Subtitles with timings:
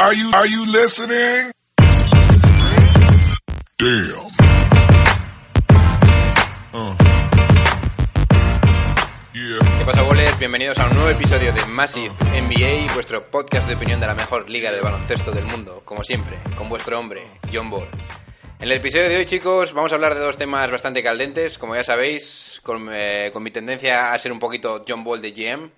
[0.00, 1.52] Are you, are you listening?
[3.76, 4.30] Damn.
[6.72, 6.96] Uh.
[9.76, 10.38] ¿Qué pasa, bolers?
[10.38, 14.48] Bienvenidos a un nuevo episodio de Massive NBA, vuestro podcast de opinión de la mejor
[14.48, 17.88] liga de baloncesto del mundo, como siempre, con vuestro hombre, John Ball.
[18.58, 21.74] En el episodio de hoy, chicos, vamos a hablar de dos temas bastante caldentes, como
[21.74, 25.70] ya sabéis, con, eh, con mi tendencia a ser un poquito John Ball de GM.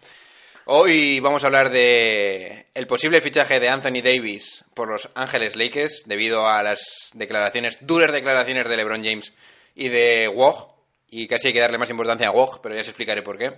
[0.65, 6.05] Hoy vamos a hablar de el posible fichaje de Anthony Davis por los Ángeles Lakers
[6.07, 9.33] debido a las declaraciones, duras declaraciones de LeBron James
[9.75, 10.69] y de Woj,
[11.11, 13.55] y casi hay que darle más importancia a Woj, pero ya os explicaré por qué.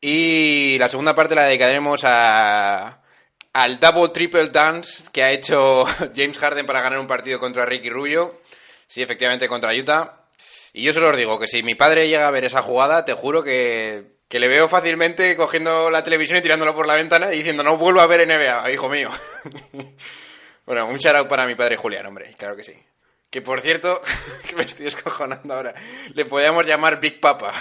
[0.00, 3.02] Y la segunda parte la dedicaremos a,
[3.52, 5.84] al double triple dance que ha hecho
[6.16, 8.40] James Harden para ganar un partido contra Ricky Rubio.
[8.86, 10.24] Sí, efectivamente contra Utah.
[10.72, 13.12] Y yo solo os digo que si mi padre llega a ver esa jugada, te
[13.12, 17.36] juro que, que le veo fácilmente cogiendo la televisión y tirándolo por la ventana y
[17.36, 19.10] diciendo no vuelvo a ver NBA, hijo mío.
[20.64, 22.72] bueno, un shout out para mi padre Julián, hombre, claro que sí.
[23.28, 24.00] Que por cierto,
[24.48, 25.74] que me estoy escojonando ahora,
[26.14, 27.52] le podíamos llamar Big Papa.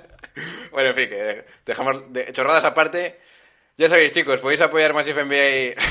[0.72, 3.20] bueno, en fin, que dejamos de chorradas aparte.
[3.76, 5.82] Ya sabéis, chicos, podéis apoyar Massive NBA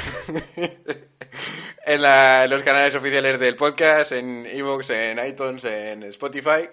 [1.86, 6.68] en, en los canales oficiales del podcast, en Evox, en iTunes, en Spotify.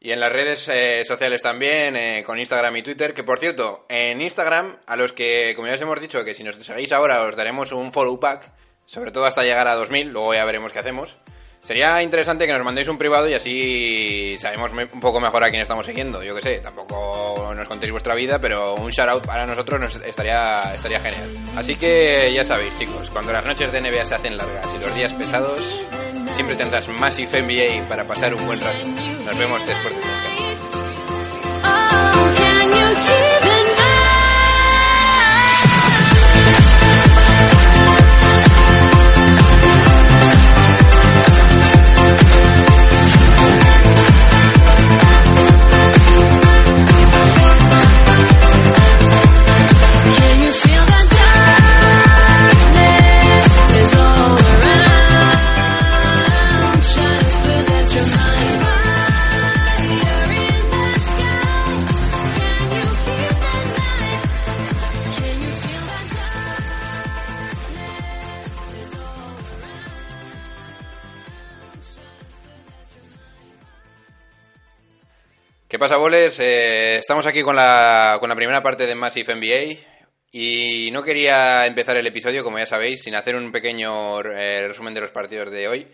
[0.00, 3.84] Y en las redes eh, sociales también, eh, con Instagram y Twitter, que por cierto,
[3.88, 7.22] en Instagram, a los que, como ya os hemos dicho, que si nos seguís ahora
[7.22, 8.52] os daremos un follow back,
[8.84, 11.18] sobre todo hasta llegar a 2000, luego ya veremos qué hacemos.
[11.64, 15.60] Sería interesante que nos mandéis un privado y así sabemos un poco mejor a quién
[15.60, 16.22] estamos siguiendo.
[16.22, 19.96] Yo que sé, tampoco nos contéis vuestra vida, pero un shout out para nosotros nos
[19.96, 21.36] estaría, estaría genial.
[21.56, 24.94] Así que ya sabéis, chicos, cuando las noches de NBA se hacen largas y los
[24.94, 25.60] días pesados,
[26.32, 29.07] siempre tendrás Massive NBA para pasar un buen rato.
[29.28, 30.48] Nos vemos después del descanso.
[75.68, 76.38] ¿Qué pasa, boles?
[76.40, 79.76] Eh, estamos aquí con la, con la primera parte de Massive NBA
[80.32, 84.94] y no quería empezar el episodio, como ya sabéis, sin hacer un pequeño eh, resumen
[84.94, 85.88] de los partidos de hoy,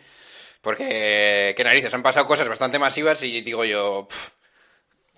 [0.60, 4.28] porque, qué narices, han pasado cosas bastante masivas y digo yo, pff,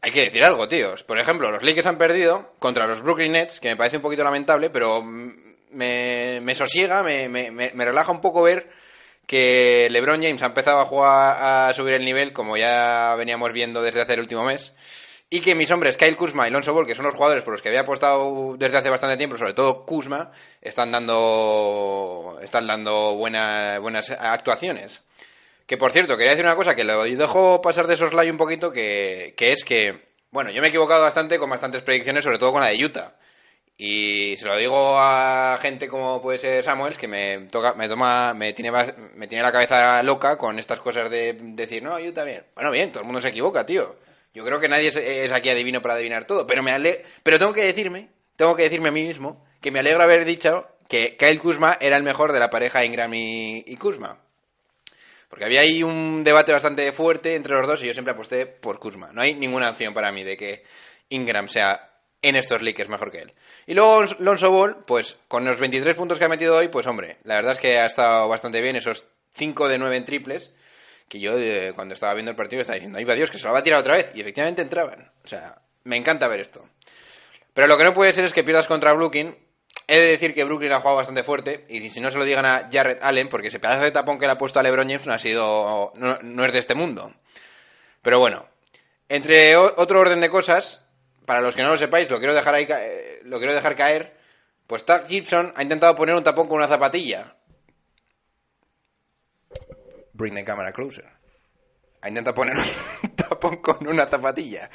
[0.03, 1.05] hay que decir algo, tíos.
[1.05, 4.25] Por ejemplo, los Lakers han perdido contra los Brooklyn Nets, que me parece un poquito
[4.25, 8.71] lamentable, pero me, me sosiega, me, me- me relaja un poco ver
[9.27, 13.83] que LeBron James ha empezado a jugar a subir el nivel, como ya veníamos viendo
[13.83, 14.73] desde hace el último mes,
[15.29, 17.61] y que mis hombres Kyle Kuzma y Lonzo Ball, que son los jugadores por los
[17.63, 20.31] que había apostado desde hace bastante tiempo, sobre todo Kuzma,
[20.63, 25.01] están dando están dando buena- buenas actuaciones.
[25.67, 28.71] Que por cierto, quería decir una cosa que lo dejo pasar de soslayo un poquito,
[28.71, 32.53] que, que es que, bueno, yo me he equivocado bastante con bastantes predicciones, sobre todo
[32.53, 33.17] con la de Utah.
[33.79, 38.33] Y se lo digo a gente como puede ser Samuels, que me toca, me toma,
[38.33, 38.73] me tiene,
[39.15, 42.45] me tiene la cabeza loca con estas cosas de decir, no, Utah bien.
[42.55, 43.97] Bueno, bien, todo el mundo se equivoca, tío.
[44.33, 47.53] Yo creo que nadie es, aquí adivino para adivinar todo, pero me ale pero tengo
[47.53, 51.39] que decirme, tengo que decirme a mí mismo que me alegro haber dicho que Kyle
[51.39, 54.19] Kuzma era el mejor de la pareja Ingram y, y Kuzma.
[55.29, 58.79] Porque había ahí un debate bastante fuerte entre los dos y yo siempre aposté por
[58.79, 59.11] Kuzma.
[59.13, 60.65] No hay ninguna opción para mí de que
[61.09, 63.35] Ingram sea en estos Lakers mejor que él.
[63.67, 67.19] Y luego Lonzo Ball, pues con los 23 puntos que ha metido hoy, pues hombre,
[67.25, 69.05] la verdad es que ha estado bastante bien esos
[69.35, 70.51] 5 de 9 en triples,
[71.09, 73.47] que yo eh, cuando estaba viendo el partido estaba diciendo, ¡ay, va Dios, que se
[73.47, 74.11] lo va a tirar otra vez!
[74.15, 75.13] Y efectivamente entraban.
[75.25, 76.69] O sea, me encanta ver esto.
[77.55, 79.37] Pero lo que no puede ser es que pierdas contra Brooklyn.
[79.87, 81.65] He de decir que Brooklyn ha jugado bastante fuerte.
[81.69, 84.27] Y si no se lo digan a Jarrett Allen, porque ese pedazo de tapón que
[84.27, 85.93] le ha puesto a LeBron James no ha sido.
[85.95, 87.15] no, es de este mundo.
[88.03, 88.47] Pero bueno.
[89.09, 90.85] Entre otro orden de cosas,
[91.27, 94.17] para los que no lo sepáis, lo quiero dejar ahí eh, lo quiero dejar caer.
[94.67, 97.37] Pues Tad Gibson ha intentado poner un tapón con una zapatilla.
[100.13, 101.05] Bring the camera closer.
[102.01, 102.57] Ha intentado poner
[103.03, 104.71] un tapón con una zapatilla.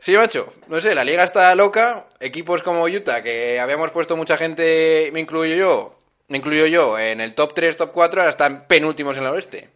[0.00, 2.06] Sí, macho, no sé, la liga está loca.
[2.20, 5.98] Equipos como Utah, que habíamos puesto mucha gente, me incluyo yo,
[6.28, 9.70] me incluyo yo, en el top 3, top 4, ahora están penúltimos en el oeste.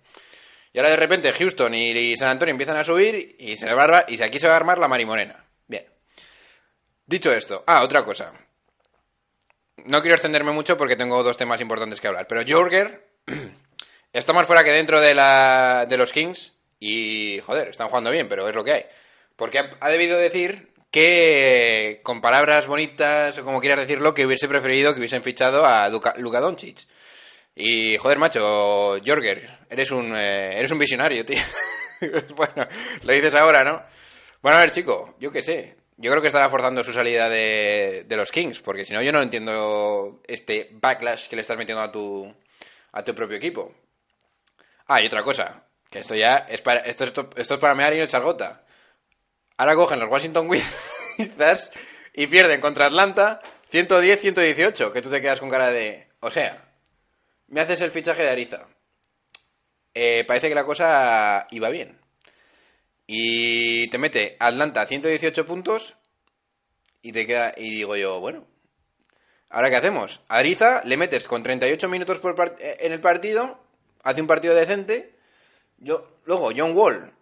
[0.72, 4.04] Y ahora de repente Houston y, San Antonio empiezan a subir y se va a
[4.08, 5.41] y aquí se va a armar la marimorena.
[7.06, 8.32] Dicho esto, ah, otra cosa.
[9.84, 12.26] no quiero extenderme mucho porque tengo dos temas importantes que hablar.
[12.26, 13.06] Pero Jorger
[14.12, 16.52] está más fuera que dentro de, la, de los Kings.
[16.78, 18.86] Y, joder, están jugando bien, pero es lo que hay.
[19.36, 24.92] Porque ha, debido decir que, con palabras bonitas o como quieras decirlo, que hubiese preferido
[24.92, 26.86] que hubiesen fichado a Luka Doncic.
[27.54, 31.38] Y, joder, macho, Jorger, eres un, eh, eres un visionario, tío.
[32.36, 32.66] bueno,
[33.02, 33.82] lo dices ahora, ¿no?
[34.40, 35.76] Bueno, a ver, chico, yo qué sé.
[36.02, 39.12] Yo creo que estará forzando su salida de, de los Kings, porque si no, yo
[39.12, 42.34] no entiendo este backlash que le estás metiendo a tu,
[42.90, 43.72] a tu propio equipo.
[44.88, 47.94] Ah, y otra cosa, que esto ya es para, esto, esto, esto es para mear
[47.94, 48.64] y no echar gota.
[49.56, 50.48] Ahora cogen los Washington
[51.18, 51.70] Wizards
[52.14, 53.40] y pierden contra Atlanta
[53.70, 56.08] 110-118, que tú te quedas con cara de...
[56.18, 56.64] O sea,
[57.46, 58.66] me haces el fichaje de Ariza.
[59.94, 62.01] Eh, parece que la cosa iba bien.
[63.06, 65.94] Y te mete Atlanta 118 puntos
[67.02, 68.46] y te queda y digo yo, bueno,
[69.50, 70.20] ¿ahora qué hacemos?
[70.28, 73.58] A Ariza le metes con 38 minutos por part- eh, en el partido,
[74.04, 75.14] hace un partido decente.
[75.78, 77.12] Yo luego John Wall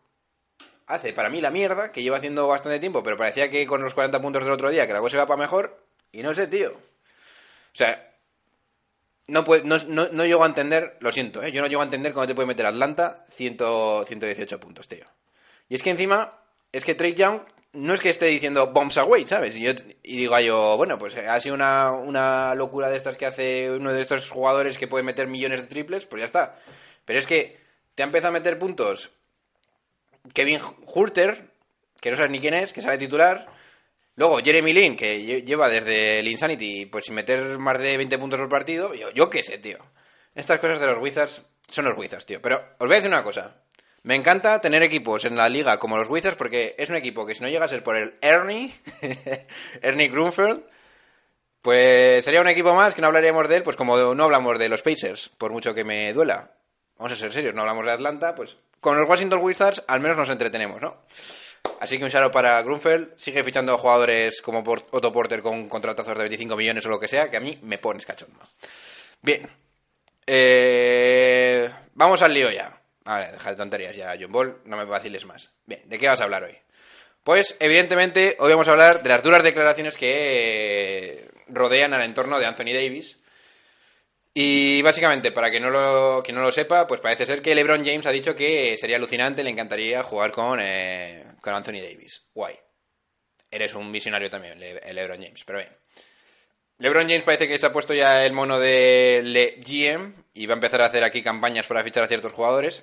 [0.87, 3.95] hace para mí la mierda, que lleva haciendo bastante tiempo, pero parecía que con los
[3.95, 6.73] 40 puntos del otro día que la cosa iba para mejor y no sé, tío.
[6.73, 8.13] O sea,
[9.29, 11.53] no, puede, no, no, no llego a entender, lo siento, ¿eh?
[11.53, 13.57] yo no llego a entender cómo te puede meter Atlanta 100,
[14.07, 15.07] 118 puntos, tío.
[15.71, 16.39] Y es que encima,
[16.73, 17.41] es que Trey Young
[17.73, 19.55] no es que esté diciendo bombs away, ¿sabes?
[19.57, 19.73] Y, yo,
[20.03, 23.93] y digo yo, bueno, pues ha sido una, una locura de estas que hace uno
[23.93, 26.57] de estos jugadores que puede meter millones de triples, pues ya está.
[27.07, 27.59] Pero es que
[27.95, 29.11] te ha empezado a meter puntos
[30.35, 31.51] Kevin Hurter,
[32.01, 33.47] que no sabes ni quién es, que sabe titular.
[34.17, 38.19] Luego Jeremy Lin, que lle- lleva desde el Insanity, pues sin meter más de 20
[38.19, 38.95] puntos por partido.
[38.95, 39.79] Yo, yo qué sé, tío.
[40.35, 42.43] Estas cosas de los Wizards son los Wizards, tío.
[42.43, 43.63] Pero os voy a decir una cosa.
[44.03, 47.35] Me encanta tener equipos en la liga como los Wizards porque es un equipo que
[47.35, 48.73] si no llega a ser por el Ernie,
[49.83, 50.63] Ernie Grunfeld,
[51.61, 54.71] pues sería un equipo más que no hablaríamos de él, pues como no hablamos de
[54.71, 56.53] los Pacers, por mucho que me duela.
[56.97, 60.17] Vamos a ser serios, no hablamos de Atlanta, pues con los Washington Wizards al menos
[60.17, 60.97] nos entretenemos, ¿no?
[61.81, 66.21] Así que un shout para Grunfeld, sigue fichando jugadores como Otto Porter con contratazos de
[66.21, 68.39] 25 millones o lo que sea, que a mí me pones cachondo.
[69.21, 69.49] Bien.
[70.27, 72.80] Eh, vamos al lío ya.
[73.05, 75.53] Vale, deja de tonterías ya, John Ball, no me vaciles más.
[75.67, 76.57] Bien, ¿de qué vas a hablar hoy?
[77.25, 82.47] Pues, evidentemente, hoy vamos a hablar de las duras declaraciones que rodean al entorno de
[82.47, 83.19] Anthony Davis.
[84.33, 87.85] Y básicamente, para que no lo, que no lo sepa, pues parece ser que LeBron
[87.85, 92.27] James ha dicho que sería alucinante, le encantaría jugar con, eh, con Anthony Davis.
[92.33, 92.57] Guay.
[93.51, 95.77] Eres un visionario también, Le- LeBron James, pero bien.
[96.81, 100.57] LeBron James parece que se ha puesto ya el mono de GM y va a
[100.57, 102.83] empezar a hacer aquí campañas para fichar a ciertos jugadores.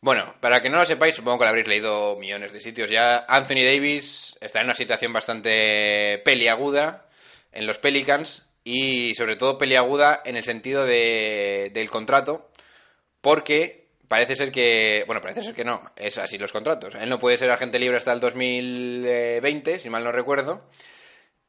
[0.00, 3.26] Bueno, para que no lo sepáis, supongo que lo habréis leído millones de sitios ya.
[3.28, 7.08] Anthony Davis está en una situación bastante peliaguda
[7.52, 12.50] en los Pelicans y sobre todo peliaguda en el sentido de, del contrato
[13.20, 16.94] porque parece ser que, bueno, parece ser que no, es así los contratos.
[16.94, 20.70] Él no puede ser agente libre hasta el 2020, si mal no recuerdo.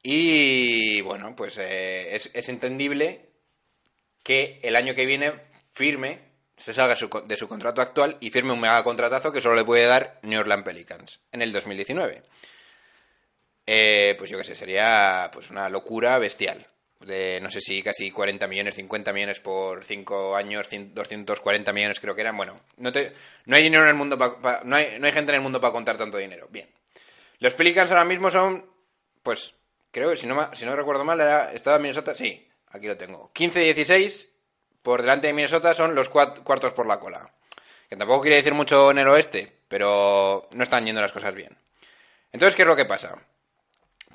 [0.07, 3.25] Y bueno, pues eh, es, entendible
[4.23, 5.33] que el año que viene
[5.73, 6.19] firme,
[6.55, 6.93] se salga
[7.25, 10.39] de su contrato actual y firme un mega contratazo que solo le puede dar New
[10.39, 12.21] Orleans Pelicans en el 2019.
[13.65, 16.67] Eh, pues yo qué sé, sería pues una locura bestial.
[16.99, 21.99] De no sé si casi 40 millones, 50 millones por 5 años, 100 240 millones
[21.99, 22.37] creo que eran.
[22.37, 23.11] Bueno, no, te,
[23.45, 25.59] no hay dinero en el mundo, pa- no, hay, no hay gente en el mundo
[25.59, 26.47] para contar tanto dinero.
[26.51, 26.69] Bien.
[27.39, 28.69] Los Pelicans ahora mismo son,
[29.23, 29.55] pues,
[29.95, 31.21] creo que si no, si no recuerdo mal,
[31.53, 33.31] estaba Minnesota, sí, aquí lo tengo.
[33.33, 34.27] 15-16,
[34.81, 37.33] por delante de Minnesota son los cuartos por la cola.
[37.89, 41.57] Que tampoco quiere decir mucho en el oeste, pero no están yendo las cosas bien.
[42.33, 43.15] Entonces, ¿qué es lo que pasa?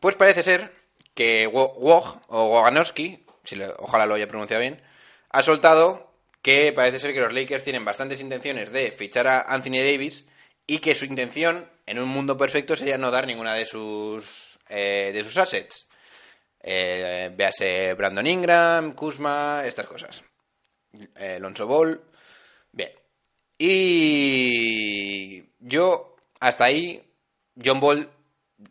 [0.01, 0.71] Pues parece ser
[1.15, 4.83] que Wo- Woj, o Woganowski, si ojalá lo haya pronunciado bien,
[5.31, 9.79] ha soltado que parece ser que los Lakers tienen bastantes intenciones de fichar a Anthony
[9.79, 10.27] Davis
[10.67, 15.11] y que su intención, en un mundo perfecto, sería no dar ninguna de sus, eh,
[15.13, 15.89] de sus assets.
[16.63, 20.23] Eh, véase Brandon Ingram, Kuzma, estas cosas.
[21.17, 22.01] Eh, Lonzo Ball.
[22.73, 22.91] Bien.
[23.59, 27.03] Y yo, hasta ahí,
[27.63, 28.09] John Ball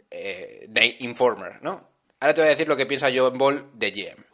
[0.10, 1.90] eh, de Informer, ¿no?
[2.20, 4.26] Ahora te voy a decir lo que piensa John Ball de GM.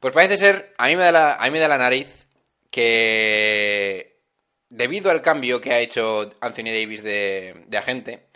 [0.00, 2.26] Pues parece ser, a mí me da la, a mí me da la nariz
[2.70, 4.20] que
[4.68, 8.27] debido al cambio que ha hecho Anthony Davis de, de agente,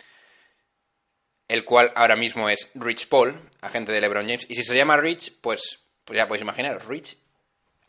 [1.47, 4.97] el cual ahora mismo es Rich Paul, agente de LeBron James, y si se llama
[4.97, 7.17] Rich, pues, pues ya podéis imaginaros, Rich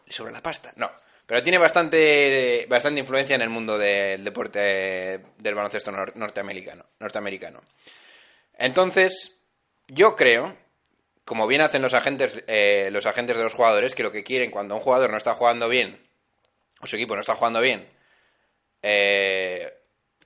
[0.06, 0.72] le sobra la pasta.
[0.76, 0.90] No,
[1.26, 7.62] pero tiene bastante, bastante influencia en el mundo del deporte del baloncesto nor- norteamericano, norteamericano.
[8.58, 9.34] Entonces,
[9.88, 10.56] yo creo
[11.24, 14.50] como bien hacen los agentes, eh, los agentes de los jugadores, que lo que quieren
[14.50, 15.98] cuando un jugador no está jugando bien,
[16.80, 17.88] o su equipo no está jugando bien,
[18.82, 19.72] eh,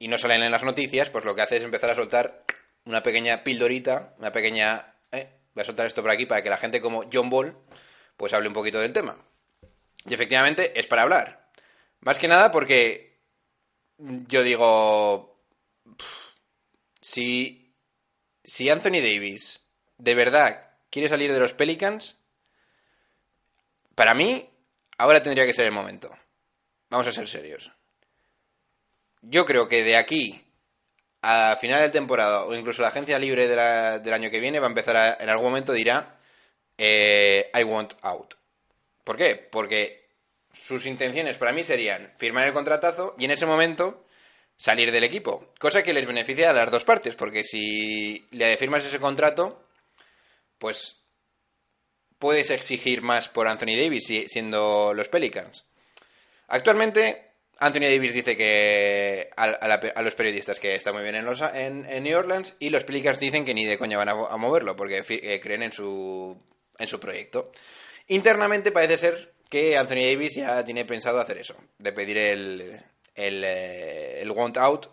[0.01, 2.43] y no salen en las noticias, pues lo que hace es empezar a soltar
[2.89, 4.95] una pequeña pildorita, una pequeña...
[5.13, 7.55] eh, voy a soltar esto por aquí para que la gente como John Ball,
[8.17, 9.15] pues hable un poquito del tema.
[10.07, 11.51] Y efectivamente es para hablar.
[12.01, 13.21] Más que nada porque
[13.99, 15.39] yo digo,
[17.03, 17.75] si,
[18.43, 19.61] si Anthony Davis
[19.99, 22.17] de verdad quiere salir de los Pelicans,
[23.95, 24.49] para mí
[24.97, 26.17] ahora tendría que ser el momento.
[26.89, 27.71] Vamos a ser serios.
[29.21, 30.48] Yo creo que de aquí
[31.23, 34.71] a final de temporada o incluso la agencia libre del año que viene va a
[34.71, 36.19] empezar a, en algún momento dirá
[36.77, 38.35] eh, I want out.
[39.05, 39.35] ¿Por qué?
[39.37, 40.09] Porque
[40.53, 44.05] sus intenciones para mí serían firmar el contratazo y en ese momento
[44.57, 45.53] salir del equipo.
[45.59, 49.65] Cosa que les beneficia a las dos partes, porque si le firmas ese contrato,
[50.59, 50.97] pues
[52.19, 55.65] puedes exigir más por Anthony Davis si- siendo los Pelicans.
[56.49, 57.28] Actualmente,
[57.61, 62.71] Anthony Davis dice que a, los periodistas que está muy bien en, New Orleans y
[62.71, 66.41] los Pelicans dicen que ni de coña van a, moverlo porque eh, creen en su,
[66.79, 67.51] en su proyecto.
[68.07, 72.81] Internamente parece ser que Anthony Davis ya tiene pensado hacer eso, de pedir el,
[73.17, 74.87] el, eh, el want out,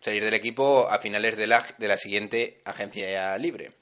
[0.00, 3.72] salir del equipo a finales de la, de la siguiente agencia libre.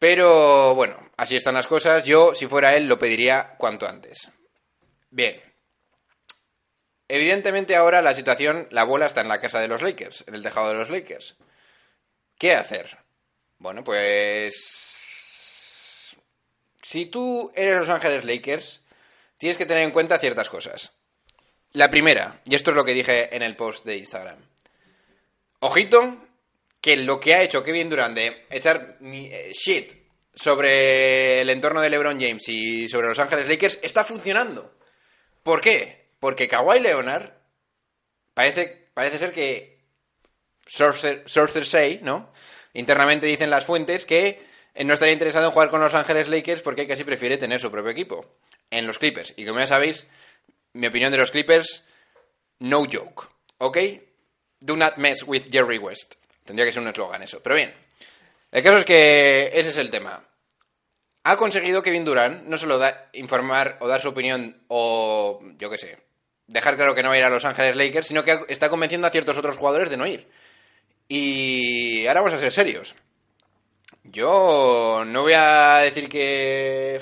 [0.00, 2.04] Pero bueno, así están las cosas.
[2.04, 4.30] Yo, si fuera él, lo pediría cuanto antes.
[5.10, 5.49] Bien.
[7.12, 10.44] Evidentemente ahora la situación, la bola está en la casa de los Lakers, en el
[10.44, 11.36] tejado de los Lakers.
[12.38, 12.98] ¿Qué hacer?
[13.58, 14.54] Bueno, pues...
[16.80, 18.82] Si tú eres Los Ángeles Lakers,
[19.38, 20.92] tienes que tener en cuenta ciertas cosas.
[21.72, 24.38] La primera, y esto es lo que dije en el post de Instagram.
[25.58, 26.16] Ojito,
[26.80, 29.94] que lo que ha hecho Kevin Durant de echar eh, shit
[30.32, 34.78] sobre el entorno de LeBron James y sobre Los Ángeles Lakers está funcionando.
[35.42, 35.99] ¿Por qué?
[36.20, 37.32] Porque Kawhi Leonard
[38.34, 39.80] parece, parece ser que
[40.70, 42.32] Sources sources say, ¿no?
[42.74, 44.40] Internamente dicen las fuentes que
[44.72, 47.72] eh, no estaría interesado en jugar con Los Ángeles Lakers porque casi prefiere tener su
[47.72, 48.36] propio equipo
[48.70, 49.34] en los Clippers.
[49.36, 50.06] Y como ya sabéis,
[50.72, 51.82] mi opinión de los Clippers,
[52.60, 53.24] no joke,
[53.58, 53.78] ¿ok?
[54.60, 56.14] Do not mess with Jerry West.
[56.44, 57.42] Tendría que ser un eslogan eso.
[57.42, 57.74] Pero bien,
[58.52, 60.24] el caso es que ese es el tema.
[61.24, 65.78] Ha conseguido Kevin Durant no solo da, informar o dar su opinión o, yo qué
[65.78, 65.98] sé,
[66.50, 69.06] dejar claro que no va a ir a Los Ángeles Lakers, sino que está convenciendo
[69.06, 70.28] a ciertos otros jugadores de no ir.
[71.08, 72.94] Y ahora vamos a ser serios.
[74.04, 77.00] Yo no voy a decir que...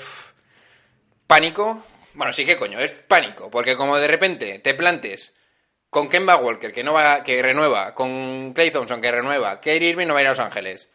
[1.27, 1.83] pánico.
[2.13, 3.49] Bueno, sí que coño, es pánico.
[3.49, 5.33] Porque como de repente te plantes
[5.89, 10.07] con Kemba Walker, que no va, que renueva, con Clay Thompson, que renueva, Kyrie Irving
[10.07, 10.89] no va a ir a Los Ángeles.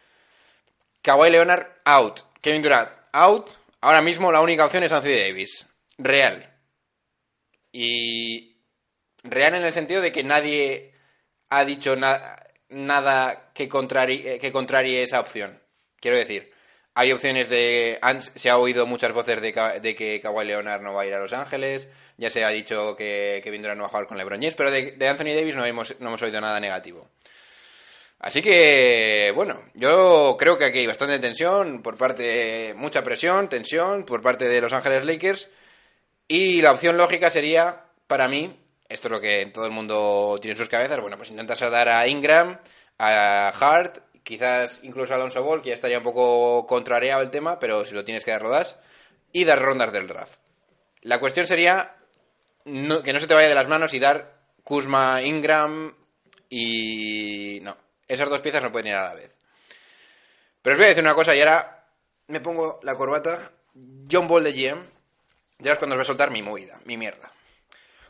[1.01, 2.21] Kawhi Leonard, out.
[2.41, 3.49] Kevin Durant, out.
[3.81, 5.65] Ahora mismo la única opción es Anthony Davis.
[5.97, 6.54] Real.
[7.77, 8.61] Y
[9.23, 10.93] real en el sentido de que nadie
[11.49, 14.53] ha dicho na- nada que contrarie, que
[15.03, 15.61] esa opción.
[15.99, 16.53] Quiero decir,
[16.93, 17.99] hay opciones de...
[18.35, 19.51] se ha oído muchas voces de,
[19.93, 23.41] que Kawhi Leonard no va a ir a Los Ángeles, ya se ha dicho que
[23.43, 25.99] Kevin Durant no va a jugar con LeBron pero de, de Anthony Davis no hemos,
[25.99, 27.09] no hemos oído nada negativo.
[28.19, 34.05] Así que, bueno, yo creo que aquí hay bastante tensión por parte, mucha presión, tensión
[34.05, 35.49] por parte de Los Ángeles Lakers.
[36.27, 40.53] Y la opción lógica sería, para mí, esto es lo que todo el mundo tiene
[40.53, 42.57] en sus cabezas, bueno, pues intentas dar a Ingram,
[42.97, 47.59] a Hart, quizás incluso a Alonso Ball, que ya estaría un poco contrariado el tema,
[47.59, 48.77] pero si lo tienes que dar, lo das,
[49.31, 50.39] y dar rondas del draft.
[51.01, 51.95] La cuestión sería
[52.63, 55.93] que no se te vaya de las manos y dar Kuzma, Ingram
[56.49, 57.59] y...
[57.61, 57.77] No,
[58.07, 59.31] esas dos piezas no pueden ir a la vez.
[60.61, 61.87] Pero os voy a decir una cosa y ahora
[62.27, 63.51] me pongo la corbata.
[64.09, 64.94] John Ball de GM.
[65.59, 67.31] Ya es cuando os voy a soltar mi movida, mi mierda.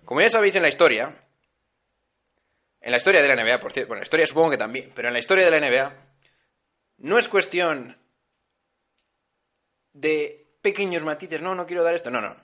[0.04, 1.14] Como ya sabéis en la historia,
[2.82, 4.92] en la historia de la NBA, por cierto, bueno, en la historia supongo que también,
[4.96, 5.94] pero en la historia de la NBA,
[7.00, 7.98] no es cuestión
[9.94, 12.36] de pequeños matices, no, no quiero dar esto, no, no.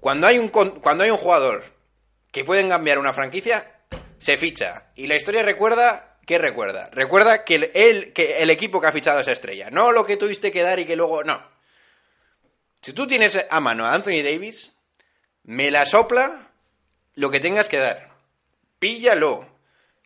[0.00, 1.64] Cuando hay un, cuando hay un jugador
[2.32, 3.80] que pueden cambiar una franquicia,
[4.18, 4.90] se ficha.
[4.94, 6.88] Y la historia recuerda, ¿qué recuerda?
[6.92, 10.16] Recuerda que el, el- que el equipo que ha fichado esa estrella, no lo que
[10.16, 11.55] tuviste que dar y que luego, no.
[12.86, 14.70] Si tú tienes a mano a Anthony Davis,
[15.42, 16.52] me la sopla
[17.16, 18.10] lo que tengas que dar.
[18.78, 19.44] Píllalo.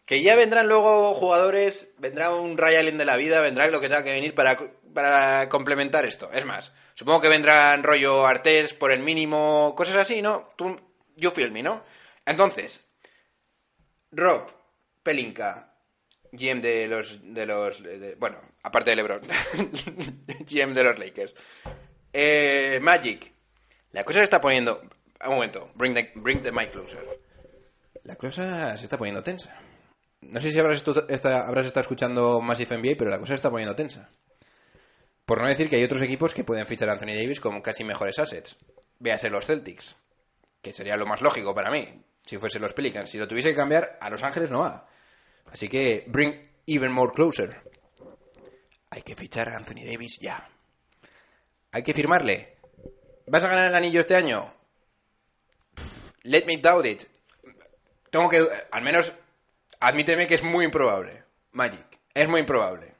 [0.06, 3.90] Que ya vendrán luego jugadores, vendrá un Ray Allen de la vida, vendrá lo que
[3.90, 4.56] tenga que venir para,
[4.94, 6.30] para complementar esto.
[6.32, 10.54] Es más, supongo que vendrán rollo Artés por el mínimo, cosas así, ¿no?
[10.56, 10.80] Tú,
[11.16, 11.84] you feel me, ¿no?
[12.24, 12.80] Entonces,
[14.10, 14.50] Rob,
[15.02, 15.74] Pelinka,
[16.32, 17.18] GM de los...
[17.22, 17.82] De los
[18.18, 19.20] bueno, aparte de LeBron.
[20.48, 21.34] GM de los Lakers.
[22.78, 23.32] Magic.
[23.92, 24.80] La cosa se está poniendo...
[25.26, 25.70] Un momento.
[25.74, 27.00] Bring the, bring the mic closer.
[28.04, 29.54] La cosa se está poniendo tensa.
[30.22, 33.50] No sé si habrás, esta- habrás estado escuchando Massive NBA, pero la cosa se está
[33.50, 34.08] poniendo tensa.
[35.26, 37.84] Por no decir que hay otros equipos que pueden fichar a Anthony Davis como casi
[37.84, 38.56] mejores assets.
[38.98, 39.96] Véase los Celtics,
[40.62, 41.88] que sería lo más lógico para mí,
[42.24, 43.10] si fuese los Pelicans.
[43.10, 44.86] Si lo tuviese que cambiar, a Los Ángeles no va.
[45.52, 47.62] Así que, bring even more closer.
[48.90, 50.48] Hay que fichar a Anthony Davis ya.
[51.72, 52.56] Hay que firmarle.
[53.30, 54.52] ¿Vas a ganar el anillo este año?
[56.24, 57.04] Let me doubt it.
[58.10, 58.44] Tengo que...
[58.72, 59.12] Al menos,
[59.78, 61.22] admíteme que es muy improbable.
[61.52, 61.86] Magic.
[62.12, 62.92] Es muy improbable.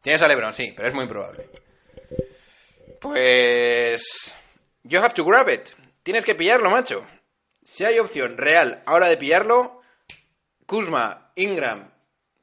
[0.00, 1.50] Tienes a LeBron, sí, pero es muy improbable.
[3.02, 4.32] Pues...
[4.82, 5.72] You have to grab it.
[6.02, 7.06] Tienes que pillarlo, macho.
[7.62, 9.82] Si hay opción real ahora de pillarlo,
[10.64, 11.90] Kuzma, Ingram,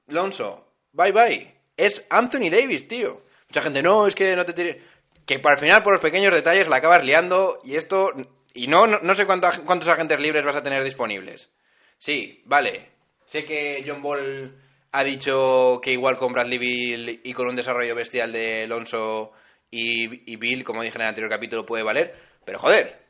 [0.05, 1.51] Lonzo, bye bye.
[1.77, 3.23] Es Anthony Davis, tío.
[3.49, 4.77] Mucha gente, no, es que no te tires.
[5.25, 8.11] Que el final, por los pequeños detalles, la acabas liando y esto.
[8.53, 11.49] Y no, no, sé cuánto- cuántos agentes libres vas a tener disponibles.
[11.97, 12.89] Sí, vale.
[13.25, 14.55] Sé que John Ball
[14.91, 19.31] ha dicho que igual con Bradley Bill y con un desarrollo bestial de Lonzo
[19.71, 22.13] y, y Bill, como dije en el anterior capítulo, puede valer.
[22.45, 23.01] Pero joder,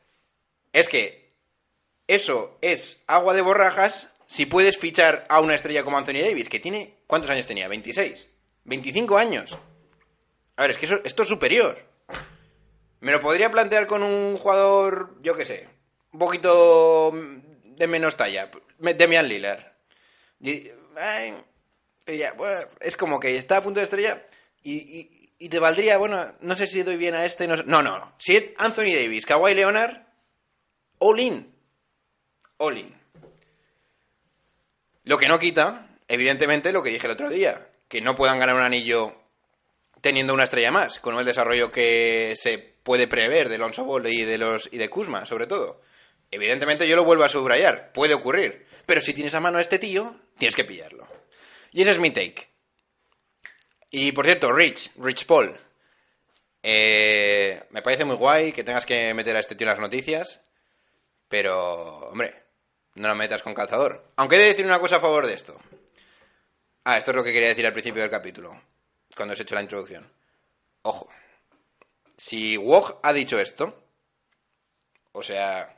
[0.72, 1.34] es que
[2.08, 6.60] eso es agua de borrajas si puedes fichar a una estrella como Anthony Davis, que
[6.60, 6.96] tiene...
[7.08, 7.68] ¿Cuántos años tenía?
[7.68, 8.26] ¿26?
[8.66, 9.58] ¿25 años?
[10.56, 11.78] A ver, es que eso, esto es superior.
[13.04, 15.68] Me lo podría plantear con un jugador, yo qué sé,
[16.14, 18.50] un poquito de menos talla.
[18.80, 19.62] Demian Lillard.
[22.80, 24.26] Es como que está a punto de estrella
[24.64, 27.46] y, te valdría, bueno, no sé si doy bien a este.
[27.46, 28.00] No, no, no.
[28.00, 28.16] no.
[28.20, 29.98] Si es Anthony Davis, Kawhi Leonard,
[31.00, 31.54] all in.
[32.56, 32.96] All in.
[35.04, 38.56] Lo que no quita, evidentemente, lo que dije el otro día, que no puedan ganar
[38.56, 39.14] un anillo
[40.00, 44.26] teniendo una estrella más, con el desarrollo que se puede prever de Lonzo Ball y
[44.26, 45.82] de los y de Kuzma, sobre todo.
[46.32, 49.80] Evidentemente yo lo vuelvo a subrayar, puede ocurrir, pero si tienes a mano a este
[49.80, 51.08] tío, tienes que pillarlo.
[51.72, 52.50] Y ese es mi take.
[53.90, 55.56] Y por cierto, Rich, Rich Paul,
[56.64, 60.42] eh, me parece muy guay que tengas que meter a este tío en las noticias,
[61.28, 62.44] pero, hombre,
[62.96, 64.12] no lo metas con calzador.
[64.16, 65.60] Aunque he de decir una cosa a favor de esto.
[66.86, 68.60] Ah, esto es lo que quería decir al principio del capítulo,
[69.16, 70.12] cuando os he hecho la introducción.
[70.82, 71.10] Ojo,
[72.26, 73.78] si Wog ha dicho esto,
[75.12, 75.78] o sea,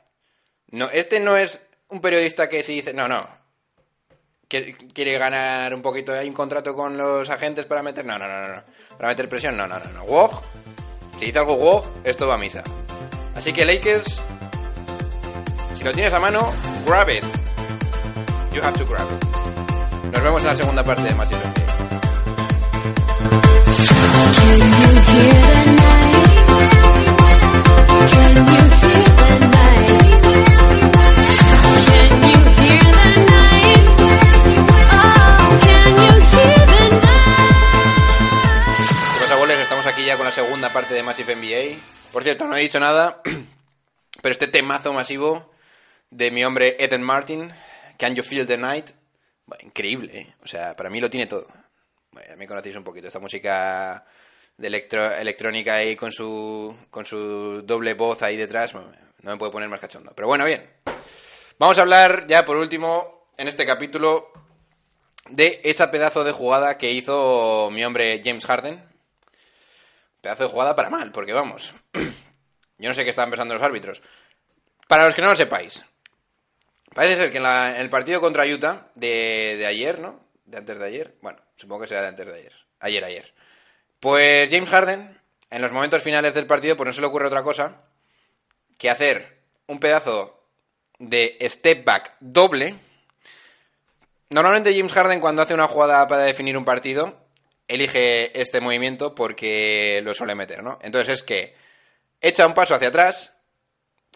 [0.68, 3.28] no, este no es un periodista que se dice, no, no,
[4.46, 8.46] quiere ganar un poquito, hay un contrato con los agentes para meter, no, no, no,
[8.46, 8.62] no,
[8.96, 10.40] para meter presión, no, no, no, no, Wog,
[11.18, 12.62] si dice algo Wog, esto va a misa.
[13.34, 14.22] Así que Lakers,
[15.74, 16.52] si lo tienes a mano,
[16.86, 17.24] grab it.
[18.52, 20.12] You have to grab it.
[20.12, 21.28] Nos vemos en la segunda parte de Más.
[24.46, 25.85] Can you
[40.76, 41.80] parte de Massive NBA.
[42.12, 43.22] Por cierto, no he dicho nada,
[44.22, 45.50] pero este temazo masivo
[46.10, 47.50] de mi hombre Ethan Martin,
[47.98, 48.90] Can You Feel the Night,
[49.60, 50.34] increíble, ¿eh?
[50.42, 51.46] O sea, para mí lo tiene todo.
[52.10, 54.04] Bueno, ya me conocéis un poquito, esta música
[54.56, 58.90] de electro- electrónica ahí con su, con su doble voz ahí detrás, no
[59.22, 60.12] me puede poner más cachondo.
[60.14, 60.70] Pero bueno, bien.
[61.58, 64.30] Vamos a hablar ya por último en este capítulo
[65.30, 68.82] de esa pedazo de jugada que hizo mi hombre James Harden.
[70.20, 71.74] Pedazo de jugada para mal, porque vamos.
[72.78, 74.02] Yo no sé qué estaban pensando los árbitros.
[74.88, 75.82] Para los que no lo sepáis,
[76.94, 80.20] parece ser que en, la- en el partido contra Utah de, de ayer, ¿no?
[80.44, 81.16] De antes de ayer.
[81.22, 82.52] Bueno, supongo que será de antes de ayer.
[82.80, 83.34] Ayer, ayer.
[84.00, 85.18] Pues James Harden,
[85.50, 87.82] en los momentos finales del partido, pues no se le ocurre otra cosa
[88.78, 90.44] que hacer un pedazo
[90.98, 92.74] de step back doble.
[94.30, 97.26] Normalmente James Harden cuando hace una jugada para definir un partido
[97.68, 100.78] elige este movimiento porque lo suele meter, ¿no?
[100.82, 101.54] Entonces es que
[102.20, 103.36] echa un paso hacia atrás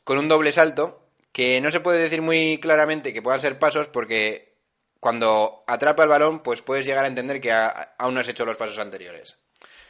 [0.04, 3.88] con un doble salto que no se puede decir muy claramente que puedan ser pasos
[3.88, 4.56] porque
[4.98, 8.56] cuando atrapa el balón pues puedes llegar a entender que aún no has hecho los
[8.56, 9.36] pasos anteriores.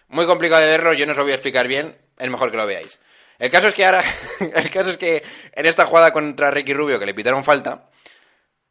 [0.08, 2.56] Muy complicado de verlo, yo no os lo voy a explicar bien, es mejor que
[2.56, 2.98] lo veáis.
[3.38, 4.02] El caso es que ahora,
[4.54, 7.90] el caso es que en esta jugada contra Ricky Rubio que le pitaron falta,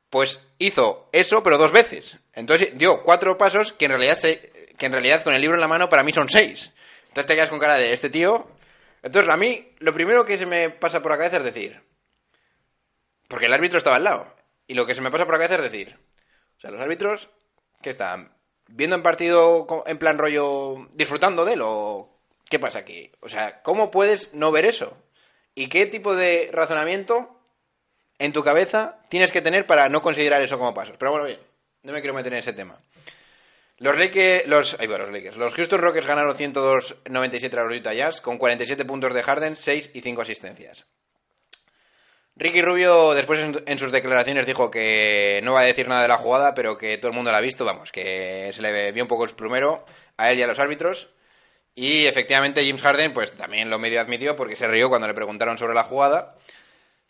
[0.09, 2.17] pues hizo eso, pero dos veces.
[2.33, 5.61] Entonces dio cuatro pasos que en realidad se, que en realidad con el libro en
[5.61, 6.71] la mano para mí son seis.
[7.09, 8.49] Entonces te quedas con cara de este tío.
[9.01, 11.81] Entonces a mí lo primero que se me pasa por la cabeza es decir,
[13.27, 14.35] porque el árbitro estaba al lado
[14.67, 15.97] y lo que se me pasa por la cabeza es decir,
[16.57, 17.29] o sea, los árbitros
[17.81, 18.35] que están
[18.69, 22.09] viendo en partido en plan rollo disfrutando de él o
[22.49, 23.11] qué pasa aquí?
[23.19, 24.97] O sea, ¿cómo puedes no ver eso?
[25.55, 27.41] ¿Y qué tipo de razonamiento
[28.17, 30.95] en tu cabeza tienes que tener para no considerar eso como pasos?
[30.97, 31.39] Pero bueno, bien,
[31.83, 32.79] no me quiero meter en ese tema.
[33.77, 35.37] Los Lakers, los, ahí va, los Lakers.
[35.37, 39.91] Los Houston Rockets ganaron 102-97 a los Utah Jazz con 47 puntos de Harden, 6
[39.93, 40.85] y 5 asistencias.
[42.39, 46.15] Ricky Rubio después en, sus declaraciones dijo que no va a decir nada de la
[46.17, 49.09] jugada, pero que todo el mundo la ha visto, vamos, que se le vio un
[49.09, 49.83] poco el plumero
[50.15, 51.09] a él y a los árbitros.
[51.75, 55.57] Y efectivamente James Harden pues también lo medio admitió porque se rió cuando le preguntaron
[55.57, 56.37] sobre la jugada.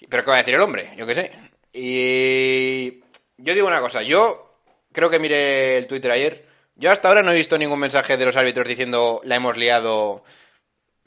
[0.09, 0.93] Pero ¿qué va a decir el hombre?
[0.97, 1.31] Yo qué sé.
[1.73, 3.01] Y
[3.37, 4.55] yo digo una cosa, yo
[4.91, 6.47] creo que miré el Twitter ayer.
[6.75, 10.23] Yo hasta ahora no he visto ningún mensaje de los árbitros diciendo la hemos liado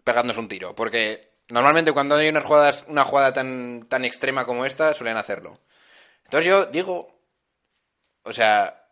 [0.04, 0.76] pegándonos un tiro.
[0.76, 5.58] Porque normalmente cuando hay unas jugadas, una jugada tan, tan extrema como esta, suelen hacerlo.
[6.24, 7.18] Entonces yo digo,
[8.24, 8.84] o sea,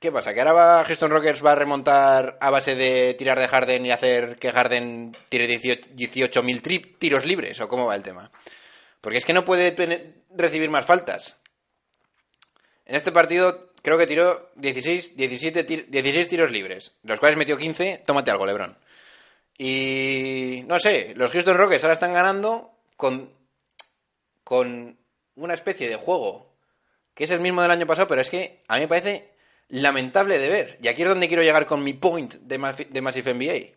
[0.00, 0.34] ¿qué pasa?
[0.34, 3.90] ¿Que ahora va Houston Rockets va a remontar a base de tirar de Harden y
[3.92, 7.60] hacer que Harden tire 18 18.000 tri- tiros libres?
[7.60, 8.30] ¿O cómo va el tema?
[9.00, 11.36] Porque es que no puede recibir más faltas.
[12.84, 17.56] En este partido creo que tiró 16, 17 tir- 16 tiros libres, los cuales metió
[17.56, 18.02] 15.
[18.06, 18.76] Tómate algo, Lebron.
[19.58, 23.32] Y no sé, los Houston Rockets ahora están ganando con,
[24.44, 24.98] con
[25.36, 26.52] una especie de juego
[27.14, 29.32] que es el mismo del año pasado, pero es que a mí me parece
[29.68, 30.78] lamentable de ver.
[30.82, 33.76] Y aquí es donde quiero llegar con mi point de, de Massive NBA.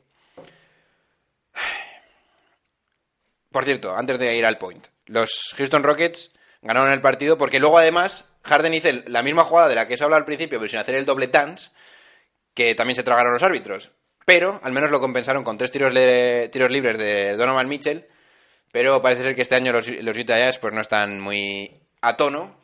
[3.51, 7.77] Por cierto, antes de ir al point, los Houston Rockets ganaron el partido porque luego
[7.77, 10.79] además Harden hizo la misma jugada de la que se hablado al principio, pero sin
[10.79, 11.69] hacer el doble dance,
[12.53, 13.91] que también se tragaron los árbitros.
[14.25, 18.07] Pero al menos lo compensaron con tres tiros, le- tiros libres de Donovan Mitchell.
[18.71, 22.17] Pero parece ser que este año los, los Utah Jazz pues, no están muy a
[22.17, 22.57] tono.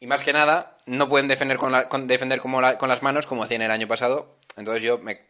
[0.00, 3.62] Y más que nada, no pueden defender, con defender como con las manos como hacían
[3.62, 4.38] el año pasado.
[4.56, 5.26] Entonces yo me...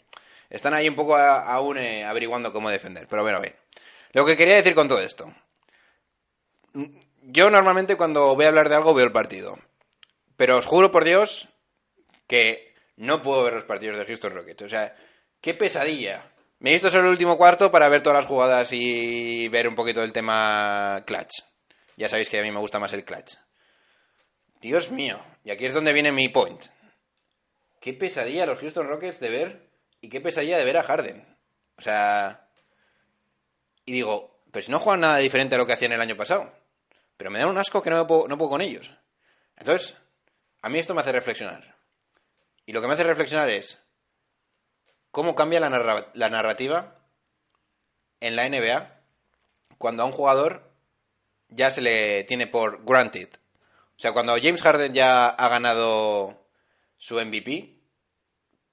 [0.50, 3.06] Están ahí un poco a- aún eh, averiguando cómo defender.
[3.08, 3.56] Pero bueno, bien.
[4.12, 5.32] Lo que quería decir con todo esto.
[7.22, 9.58] Yo normalmente cuando voy a hablar de algo veo el partido.
[10.36, 11.48] Pero os juro por Dios
[12.26, 14.62] que no puedo ver los partidos de Houston Rockets.
[14.62, 14.94] O sea,
[15.40, 16.30] qué pesadilla.
[16.60, 19.74] Me he visto solo el último cuarto para ver todas las jugadas y ver un
[19.74, 21.42] poquito del tema clutch.
[21.96, 23.34] Ya sabéis que a mí me gusta más el clutch.
[24.60, 25.20] Dios mío.
[25.44, 26.64] Y aquí es donde viene mi point.
[27.80, 29.70] Qué pesadilla los Houston Rockets de ver
[30.00, 31.36] y qué pesadilla de ver a Harden.
[31.76, 32.48] O sea...
[33.84, 36.52] Y digo, pues si no juegan nada diferente a lo que hacían el año pasado.
[37.16, 38.92] Pero me da un asco que no no puedo con ellos.
[39.56, 39.96] Entonces,
[40.60, 41.76] a mí esto me hace reflexionar.
[42.66, 43.80] Y lo que me hace reflexionar es
[45.10, 46.94] cómo cambia la, narra- la narrativa
[48.20, 48.94] en la NBA
[49.78, 50.70] cuando a un jugador
[51.48, 53.28] ya se le tiene por granted.
[53.96, 56.44] O sea, cuando James Harden ya ha ganado
[56.98, 57.78] su MVP,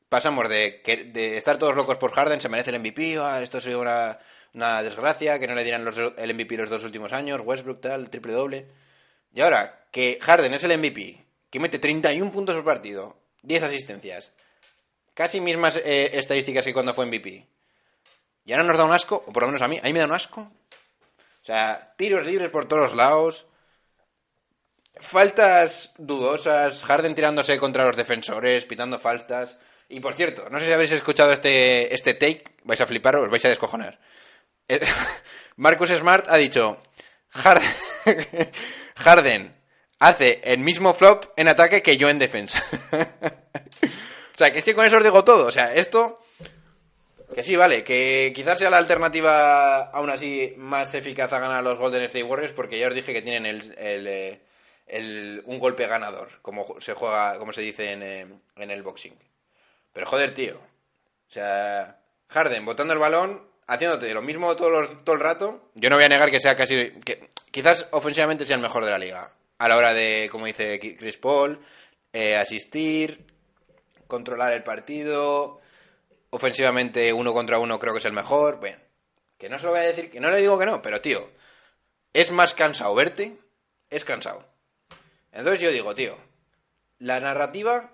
[0.10, 3.58] pasamos de, que- de estar todos locos por Harden, se merece el MVP, ah, esto
[3.60, 4.19] es una,
[4.54, 8.10] una desgracia, que no le dieran los- el MVP los dos últimos años, Westbrook tal,
[8.10, 8.67] triple doble.
[9.34, 14.34] Y ahora que Harden es el MVP, que mete 31 puntos por partido, 10 asistencias,
[15.15, 17.47] casi mismas eh, estadísticas que cuando fue MVP.
[18.45, 19.99] Y ahora nos da un asco, o por lo menos a mí, a mí me
[19.99, 20.41] da un asco.
[20.41, 23.47] O sea, tiros libres por todos lados,
[24.97, 29.60] faltas dudosas, Harden tirándose contra los defensores, pitando faltas.
[29.89, 33.30] Y por cierto, no sé si habéis escuchado este, este take, vais a flipar, os
[33.30, 33.99] vais a descojonar.
[34.67, 34.80] Eh,
[35.58, 36.78] Marcus Smart ha dicho,
[37.30, 37.69] Harden,
[38.95, 39.56] Harden
[39.99, 42.63] hace el mismo flop en ataque que yo en defensa.
[44.36, 45.48] o sea, que es que con eso os digo todo.
[45.48, 46.21] O sea, esto...
[47.34, 51.78] Que sí, vale, que quizás sea la alternativa aún así más eficaz a ganar los
[51.78, 56.30] Golden State Warriors porque ya os dije que tienen el, el, eh, un golpe ganador,
[56.41, 59.17] como se juega, como se dice en, eh, en el boxing.
[59.91, 60.56] Pero joder, tío.
[60.56, 65.71] O sea, Harden botando el balón, haciéndote lo mismo todo, los- todo el rato.
[65.74, 66.91] Yo no voy a negar que sea casi...
[67.04, 69.32] que quizás ofensivamente sea el mejor de la liga.
[69.58, 71.60] A la hora de, como dice Chris Paul,
[72.13, 73.26] eh, asistir,
[74.07, 75.61] controlar el partido.
[76.29, 78.59] Ofensivamente, uno contra uno creo que es el mejor.
[78.59, 78.77] Bueno,
[79.37, 81.29] que no se lo voy a decir, que no le digo que no, pero tío,
[82.13, 83.37] es más cansado verte,
[83.89, 84.47] es cansado.
[85.31, 86.17] Entonces yo digo, tío,
[86.99, 87.93] la narrativa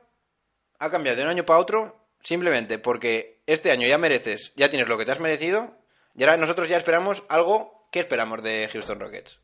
[0.80, 4.88] ha cambiado de un año para otro simplemente porque este año ya mereces, ya tienes
[4.88, 5.76] lo que te has merecido
[6.15, 7.88] y ahora nosotros ya esperamos algo.
[7.91, 9.39] ¿Qué esperamos de Houston Rockets?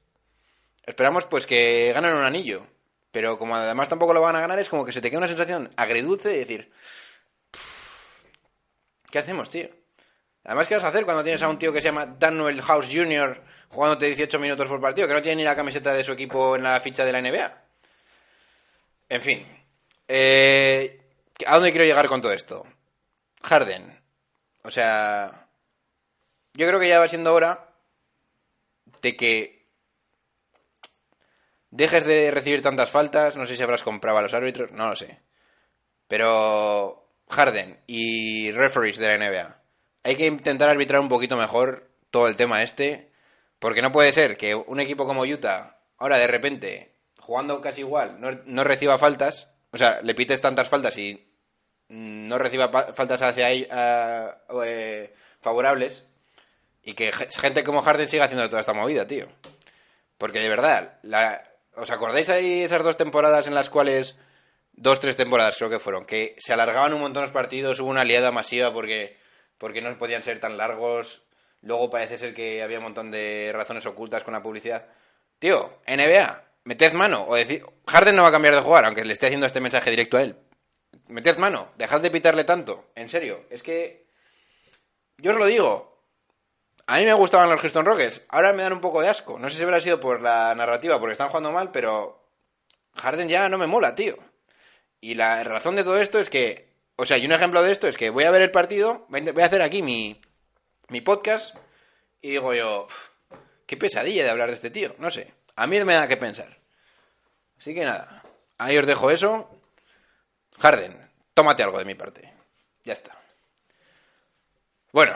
[0.86, 2.66] Esperamos pues que ganen un anillo,
[3.18, 5.28] pero como además tampoco lo van a ganar es como que se te queda una
[5.28, 6.72] sensación agridulce de decir,
[9.10, 9.70] ¿qué hacemos, tío?
[10.44, 12.90] Además, ¿qué vas a hacer cuando tienes a un tío que se llama Daniel House
[12.94, 13.44] Jr.
[13.70, 16.62] jugándote 18 minutos por partido, que no tiene ni la camiseta de su equipo en
[16.62, 17.62] la ficha de la NBA?
[19.10, 19.48] En fin.
[20.08, 21.02] Eh,
[21.48, 22.68] ¿A dónde quiero llegar con todo esto?
[23.42, 24.00] Harden.
[24.62, 25.48] O sea,
[26.54, 27.68] yo creo que ya va siendo hora
[29.02, 29.57] de que
[31.78, 33.36] dejes de recibir tantas faltas.
[33.38, 35.20] No sé si habrás comprado a los árbitros, no lo sé.
[36.08, 39.62] Pero Harden y referees de la NBA,
[40.04, 43.12] hay que intentar arbitrar un poquito mejor todo el tema este,
[43.60, 48.22] porque no puede ser que un equipo como Utah, ahora de repente, jugando casi igual,
[48.22, 51.28] no, no reciba faltas, o sea, le pites tantas faltas y
[51.90, 56.08] no reciba faltas hacia ell- a- eh, favorables,
[56.84, 59.28] y que ge- gente como Harden siga haciendo toda esta movida, tío.
[60.18, 61.44] Porque de verdad, la,
[61.78, 64.18] ¿os acordáis ahí esas dos temporadas en las cuales,
[64.74, 68.02] dos, tres temporadas creo que fueron, que se alargaban un montón los partidos, hubo una
[68.02, 69.18] aliada masiva porque,
[69.58, 71.24] porque no podían ser tan largos,
[71.62, 74.88] luego parece ser que había un montón de razones ocultas con la publicidad.
[75.40, 79.14] Tío, NBA, meted mano, o decir, Harden no va a cambiar de jugar, aunque le
[79.14, 80.36] esté haciendo este mensaje directo a él.
[81.08, 84.08] Meted mano, dejad de pitarle tanto, en serio, es que,
[85.18, 85.97] yo os lo digo,
[86.88, 88.22] a mí me gustaban los Houston Rockets.
[88.30, 89.38] Ahora me dan un poco de asco.
[89.38, 92.24] No sé si habrá sido por la narrativa, porque están jugando mal, pero
[92.96, 94.18] Harden ya no me mola, tío.
[95.02, 97.88] Y la razón de todo esto es que, o sea, y un ejemplo de esto
[97.88, 100.20] es que voy a ver el partido, voy a hacer aquí mi,
[100.88, 101.56] mi podcast
[102.22, 103.10] y digo yo, "Uf,
[103.66, 104.96] qué pesadilla de hablar de este tío.
[104.98, 106.58] No sé, a mí me da que pensar.
[107.60, 108.24] Así que nada,
[108.58, 109.50] ahí os dejo eso.
[110.60, 112.34] Harden, tómate algo de mi parte.
[112.84, 113.16] Ya está.
[114.92, 115.16] Bueno,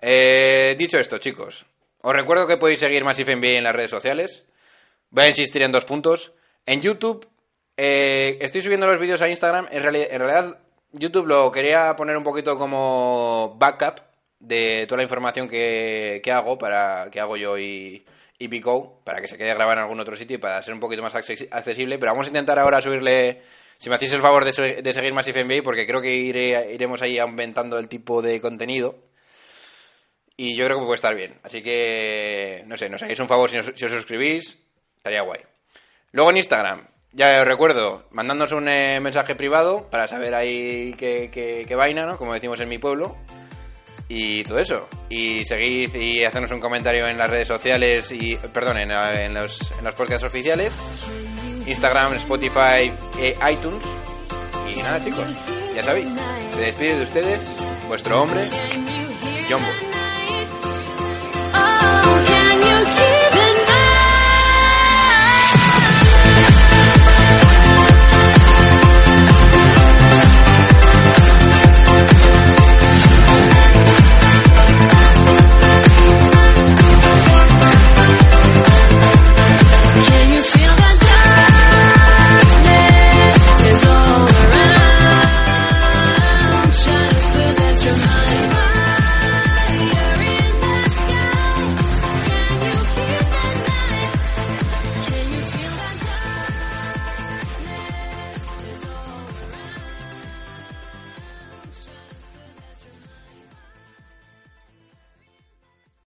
[0.00, 1.66] eh, dicho esto, chicos,
[2.02, 4.44] os recuerdo que podéis seguir Massive NBA en las redes sociales.
[5.10, 6.32] Voy a insistir en dos puntos.
[6.66, 7.26] En YouTube,
[7.76, 9.68] eh, estoy subiendo los vídeos a Instagram.
[9.70, 10.58] En, reali- en realidad,
[10.92, 14.00] YouTube lo quería poner un poquito como backup
[14.38, 18.04] de toda la información que, hago, para que hago yo y,
[18.38, 20.80] y Pico, para que se quede grabado en algún otro sitio y para ser un
[20.80, 21.98] poquito más acces- accesible.
[21.98, 23.42] Pero vamos a intentar ahora subirle,
[23.78, 27.00] si me hacéis el favor de, se- de seguir Massive NBA, porque creo que iremos
[27.02, 28.96] ahí aumentando el tipo de contenido.
[30.36, 31.34] Y yo creo que puede estar bien.
[31.42, 34.58] Así que, no sé, nos hagáis un favor si os, suscribís.
[34.98, 35.40] Estaría guay.
[36.12, 41.30] Luego en Instagram, ya os recuerdo, mandándonos un eh, mensaje privado para saber ahí qué,
[41.32, 42.18] qué- vaina, ¿no?
[42.18, 43.16] Como decimos en mi pueblo.
[44.08, 44.88] Y todo eso.
[45.08, 49.58] Y seguid y hacernos un comentario en las redes sociales y, perdón, en, en los,
[49.78, 50.72] en los podcasts oficiales.
[51.66, 53.84] Instagram, Spotify, e iTunes.
[54.70, 55.28] Y nada, chicos,
[55.74, 56.08] ya sabéis.
[56.54, 57.40] Se despide de ustedes,
[57.88, 58.42] vuestro hombre,
[59.48, 59.95] Bull.
[62.76, 63.25] to see